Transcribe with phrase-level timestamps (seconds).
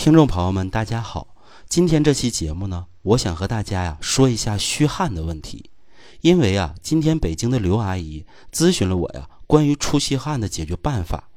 [0.00, 1.34] 听众朋友们，大家好。
[1.68, 5.68] 今天这期节目呢，我想和大家呀说一下虚汗的问题。
[6.22, 11.28] 因为啊，今天北京的刘阿姨咨询了我呀，关于出虚汗的解决办法。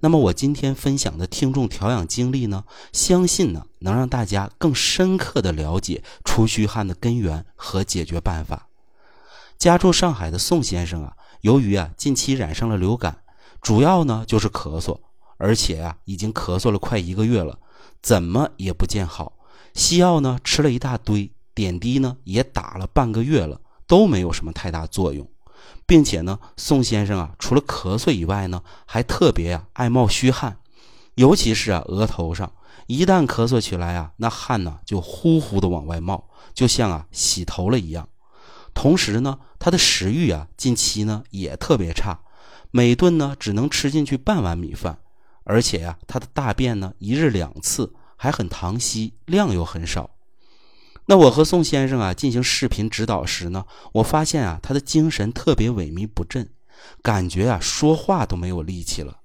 [0.00, 8.68] 那么我今天分享的听众调养经历呢，相信呢能让大家更深刻的了解出虚汗的根源和解决办法。
[9.56, 13.22] 家住上海的宋先生啊，由于啊近期染上了流感，
[13.62, 14.98] 主要呢就是咳嗽，
[15.38, 17.58] 而且啊已经咳嗽了快一个月了，
[18.02, 19.32] 怎么也不见好，
[19.74, 25.28] 西药呢吃了一大堆，点滴呢也打了半个月了，都没有什么太大作用。
[25.86, 30.58] 并且呢，宋先生啊，除了咳嗽以外呢，还特别啊爱冒虚汗，
[31.14, 32.52] 尤其是啊额头上，
[32.86, 38.08] 一旦咳嗽起来啊，那汗呢就呼呼的往外冒，就像啊洗头了一样。
[38.74, 42.20] 同时呢，他的食欲啊近期呢也特别差，
[42.70, 44.98] 每顿呢只能吃进去半碗米饭，
[45.44, 50.10] 而且呀他的大便呢一日两次，还很溏稀，量又很少。
[51.06, 56.48] 那我和宋先生啊进行视频指导时呢，我发现啊他的精神特别萎靡不振，
[57.02, 59.18] 感觉啊说话都没有力气了。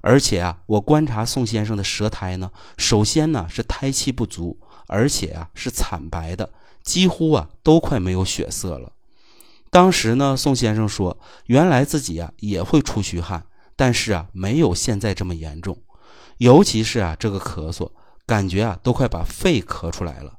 [0.00, 6.50] 而且啊我观察宋先生的舌苔呢，首先呢是胎气不足，而且啊是惨白的，
[6.82, 8.92] 几乎啊都快没有血色了。
[9.68, 13.44] 当时呢宋先生说，原来自己啊也会出虚汗，
[13.80, 15.74] 但是啊没有现在这么严重，
[16.36, 17.90] 尤其是啊这个咳嗽，
[18.26, 20.34] 感觉啊都快把肺咳出来了。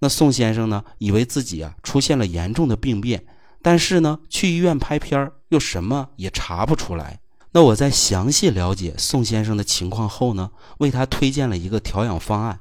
[0.00, 3.24] 那宋先生呢，以为自己啊出现了严重的病变，
[3.62, 7.20] 但是呢，去医院拍片又什么也查不出来。
[7.52, 12.58] 那我在详细了解宋先生的情况后呢，为他推荐了一个调养方案。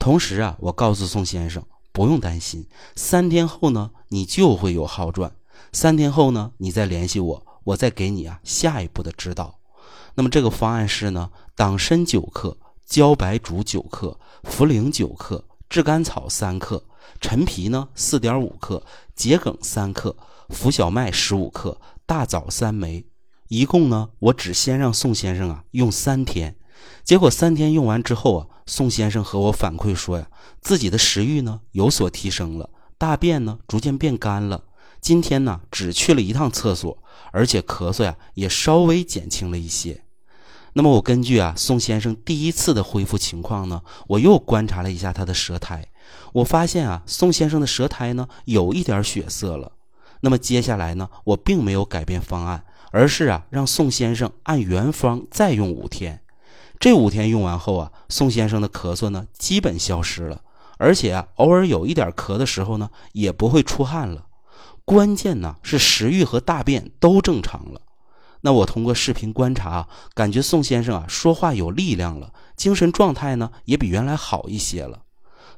[0.00, 5.30] 同时啊，我告诉宋先生不用担心，三天后呢，你就会有好转。
[5.72, 9.59] 三天后呢，你再联系我，我再给你啊下一步的指导。
[10.14, 12.56] 那么这个方案是呢，党参九克，
[12.88, 15.44] 茭白术九克，茯苓九克。
[15.68, 16.82] 炙甘草三克，
[17.20, 20.16] 陈皮呢四点五克，桔梗三克，
[20.48, 23.06] 浮小麦十五克，大枣三枚。
[23.46, 26.56] 一共呢，我只先让宋先生啊用三天。
[27.04, 30.26] 结果三天用完之后啊，宋先生和我反馈说呀，
[30.60, 34.64] 自己的食欲呢有所提升了，大便呢逐渐变干了。
[35.00, 36.98] 今天呢只去了一趟厕所，
[37.32, 40.02] 而且咳嗽呀也稍微减轻了一些。
[40.74, 45.88] 那么我根据啊宋先生第一次的恢复情况呢，我又观察了一下他的舌苔，
[46.34, 49.72] 我发现啊宋先生的舌苔呢有一点血色了。
[50.20, 56.22] 那么接下来呢，我并没有改变方案，而是啊让宋先生按原方再用五天。
[56.78, 60.42] 这五天用完后啊，宋先生的咳嗽呢基本消失了，
[60.78, 64.26] 而且啊偶尔有一点咳的时候呢也不会出汗了。
[64.90, 67.80] 关键呢是食欲和大便都正常了。
[68.40, 75.02] 那我通过视频观察，感觉宋先生啊说话有力量了，精神状态呢也比原来好一些了。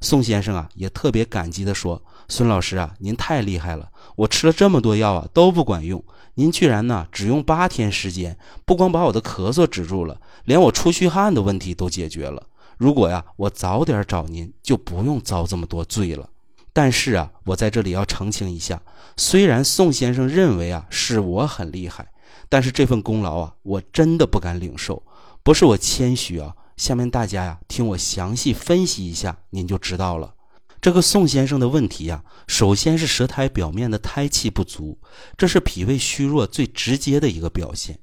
[0.02, 3.88] 宋先生啊也特别感激地说：“孙老师啊，您太厉害了！
[4.16, 6.04] 我吃了这么多药啊都不管用，
[6.34, 12.46] 您居然呢只用八天时间，不光把我的咳嗽止住了，连我出虚汗的问题都解决了。
[12.76, 16.28] 如果呀我早点找您，就不用遭这么多罪了。
[16.72, 18.80] 但是啊，我在这里要澄清一下，
[19.16, 22.08] 虽然宋先生认为啊是我很厉害。”
[22.48, 25.02] 但是这份功劳啊，我真的不敢领受，
[25.42, 26.54] 不是我谦虚啊。
[26.76, 30.34] 下面大家呀，听我详细分析一下，您就知道了。
[30.80, 34.98] 这个宋先生的问题呀，首先是舌苔表面的胎气不足，
[35.36, 37.98] 这是脾胃虚弱最直接的一个表现。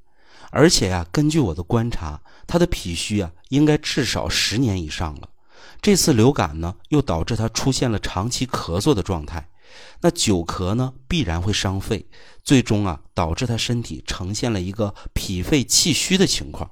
[0.50, 5.30] 而且呀，根据我的观察，他的脾虚啊，应该至少十年以上了。
[5.82, 9.50] 这次流感呢，又导致他出现了长期咳嗽的状态。
[10.02, 12.06] 那久咳呢，必然会伤肺，
[12.44, 16.72] 最终啊，导致他身体呈现了一个脾肺气虚的情况。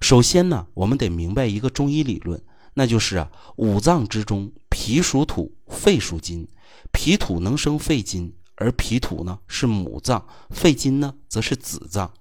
[0.00, 2.42] 首先呢，我们得明白一个中医理论，
[2.74, 6.48] 那就是啊，五脏之中，脾属土，肺属金，
[6.92, 12.12] 脾土能生肺金，而脾土呢是母脏，肺金呢则是子脏。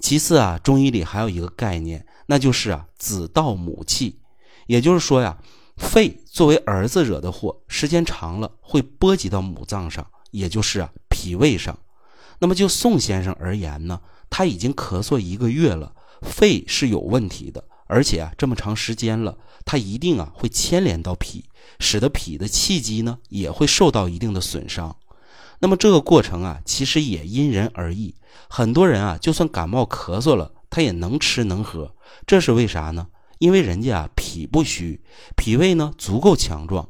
[0.00, 4.18] 其次啊，中医里还有一个概念，那就是啊，子盗母气，
[4.66, 5.38] 也就是说呀。
[5.76, 11.76] 肺作为儿子惹的祸，时间长了会波及到母脏上，也就是啊脾胃上。
[12.38, 14.00] 那么就宋先生而言呢，
[14.30, 15.92] 他已经咳嗽一个月了，
[16.22, 21.44] 肺是有问题的，而且啊这么长时间了，他一定啊会牵连到脾，
[21.80, 24.94] 使得脾的气机呢也会受到一定的损伤。
[25.58, 28.14] 那么这个过程啊，其实也因人而异。
[28.48, 31.92] 很多人啊，就算感冒咳嗽了，他也能吃能喝，
[32.28, 33.08] 这是为啥呢？
[33.38, 35.00] 因为人家啊脾不虚，
[35.36, 36.88] 脾胃呢足够强壮，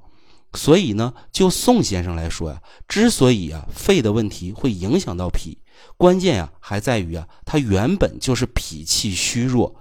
[0.54, 5.58] 所以呢就宋先生来说呀，之所以啊肺的问题会影响到脾，
[5.98, 9.76] 关键呀还在于啊他原本就是脾气虚弱，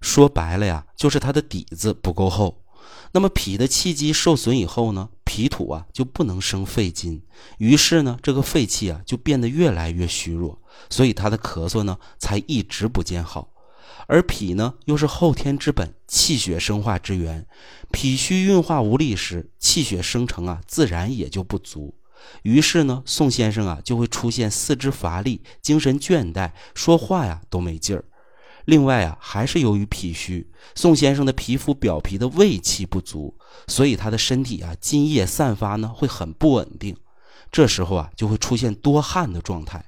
[0.00, 2.62] 说白了呀就是他的底子不够厚。
[3.10, 7.20] 那么脾的气机受损以后呢，脾土啊就不能生肺金，
[7.58, 13.50] 于是呢，这个肺气啊就变得越来越虚弱，所以他的咳嗽呢才一直不见好。
[14.08, 17.46] 而脾呢又是后天之本，气血生化之源，
[17.92, 21.94] 脾虚运化无力时，气血生成啊自然也就不足。
[22.42, 28.04] 于是呢，宋先生啊就会出现四肢乏力、精神倦怠、说话呀都没劲儿。
[28.64, 36.96] 另外啊，还是由于脾虚，宋先生的皮肤表皮的胃气不足，所以他的身体啊津液散发呢会很不稳定，
[37.52, 39.84] 这时候啊就会出现多汗的状态。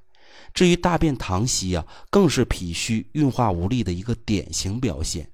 [0.52, 5.31] 至于大便溏稀啊，更是脾虚运化无力的一个典型表现。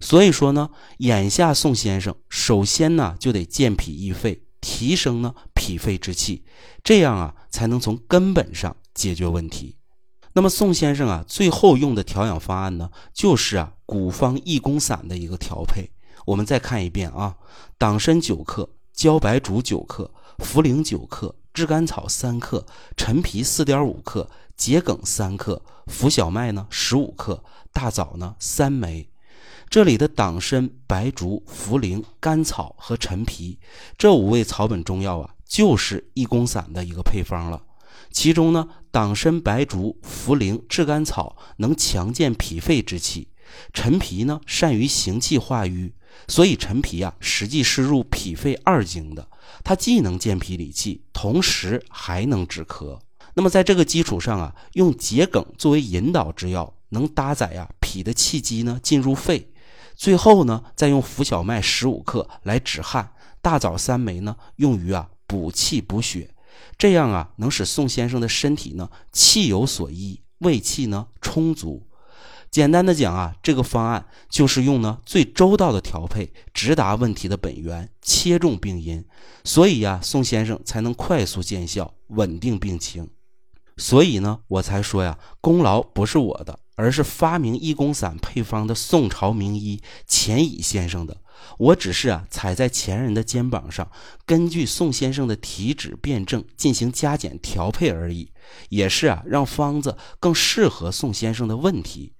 [0.00, 6.44] 所以说呢，眼下宋先生首先呢就得健脾益肺，提升呢脾肺之气，
[6.82, 9.76] 这样啊才能从根本上解决问题。
[10.32, 15.90] 那么宋先生啊，最后用的调养方案呢，就是啊古方益功散的一个调配。
[16.24, 17.36] 我们再看一遍啊，
[17.76, 22.64] 党参九克，茭白术九克，茯苓九克，炙甘草三克，
[22.96, 29.10] 陈皮四点五克，桔梗三克，浮小麦呢十五克，大枣呢三枚。
[29.68, 33.58] 这里的党参、白术、茯苓、甘草和陈皮
[33.98, 37.62] 这五味草本中药啊，就是益功散的一个配方了。
[38.10, 43.28] 其中呢，党参、白术、茯苓、炙甘草能强健脾肺之气，
[43.74, 45.92] 陈皮呢善于行气化瘀，
[46.26, 49.28] 所以陈皮啊实际是入脾肺二经的，
[49.62, 52.98] 它既能健脾理气，同时还能止咳。
[53.34, 59.52] 那么在这个基础上啊，用桔梗作为引导之药，能搭载啊脾的气机呢进入肺，
[59.94, 63.12] 最后呢再用浮小麦十五克来止汗，
[63.42, 66.34] 大枣三枚呢用于啊补气补血。
[66.78, 71.86] 这样啊，能使宋先生的身体呢气有所依，胃气呢充足。
[72.50, 79.04] 简单的讲啊，这个方案就是用呢最周到的调配，直达问题的本源，切中病因，
[79.44, 83.08] 所以呀，宋先生才能快速见效，稳定病情。
[83.76, 91.16] 所以呢，我才说呀，功劳不是我的，而是发明益功散配方的宋朝名医钱乙先生的。
[91.56, 93.88] 我只是啊，踩在前人的肩膀上，
[94.26, 98.32] 根据宋先生的体质辩证进行加减调配而已，
[98.70, 102.12] 也是啊，让方子更适合宋先生的问题。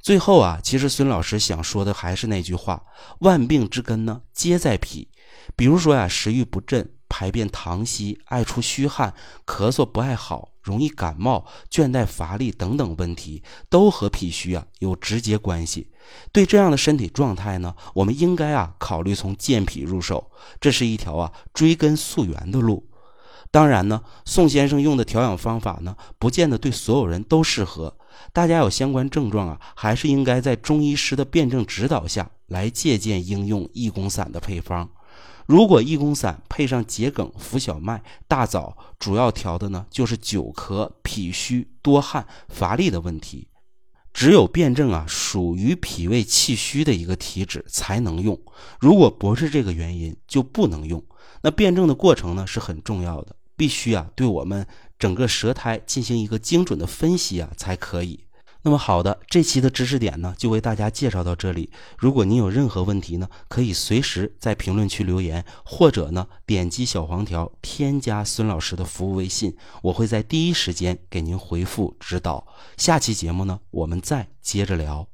[0.00, 2.82] 最后啊，其实孙老师想说的还是那句话：
[3.20, 5.08] 万病之根呢，皆在脾。
[5.56, 6.90] 比如说呀，食欲不振。
[7.12, 9.12] 排便溏稀、爱出虚汗、
[9.44, 15.90] 咳嗽不爱好、容易感冒、倦怠乏力等等问题，都和脾虚啊有直接关系。
[16.30, 20.30] 对这样的身体状态呢，我们应该啊考虑从健脾入手，
[20.60, 22.88] 这是一条啊追根溯源的路。
[23.50, 27.96] 当然呢，宋先生用的调养方法呢，不见得对所有人都适合。
[28.32, 34.88] 大家有相关症状啊，还是应该在中医师的辩证指导下来借鉴应用益功散的配方。
[35.46, 43.48] 如果益功散配上桔梗、浮小麦、大枣，主要调的呢就是久咳、脾虚、多汗、乏力的问题。
[44.12, 48.38] 只有辩证啊属于脾胃气虚的一个体质才能用，
[48.80, 51.02] 如果不是这个原因就不能用。
[51.42, 54.66] 那辩证的过程呢是很重要的，必须啊对我们
[54.98, 58.24] 整个舌苔进行一个精准的分析啊才可以。
[58.62, 61.70] 那么好的，这期的知识点呢，就为大家介绍到这里。
[61.98, 72.46] 如果您有任何问题呢，可以随时在评论区留言，或者呢点击小黄条添加孙老师的服务微信，我会在第一时间给您回复指导。
[72.78, 75.10] 下期节目呢，我们再接着聊。